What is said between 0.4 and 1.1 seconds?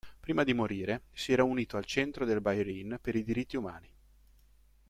di morire,